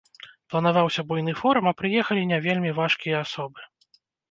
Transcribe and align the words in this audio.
Планаваўся 0.53 1.01
буйны 1.11 1.35
форум, 1.43 1.69
а 1.73 1.75
прыехалі 1.83 2.21
не 2.33 2.41
вельмі 2.49 2.75
важкія 2.81 3.23
асобы. 3.29 3.61